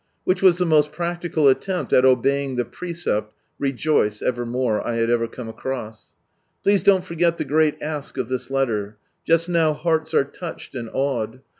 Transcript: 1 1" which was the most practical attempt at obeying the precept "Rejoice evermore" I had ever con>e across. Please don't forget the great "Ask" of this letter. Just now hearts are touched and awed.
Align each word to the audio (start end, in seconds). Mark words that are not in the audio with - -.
1 0.23 0.33
1" 0.33 0.33
which 0.33 0.41
was 0.41 0.57
the 0.57 0.65
most 0.65 0.91
practical 0.91 1.47
attempt 1.47 1.93
at 1.93 2.03
obeying 2.05 2.55
the 2.55 2.65
precept 2.65 3.35
"Rejoice 3.59 4.23
evermore" 4.23 4.81
I 4.83 4.95
had 4.95 5.11
ever 5.11 5.27
con>e 5.27 5.49
across. 5.51 6.15
Please 6.63 6.81
don't 6.81 7.05
forget 7.05 7.37
the 7.37 7.45
great 7.45 7.79
"Ask" 7.83 8.17
of 8.17 8.27
this 8.27 8.49
letter. 8.49 8.97
Just 9.27 9.47
now 9.47 9.73
hearts 9.73 10.15
are 10.15 10.23
touched 10.25 10.73
and 10.73 10.89
awed. 10.91 11.41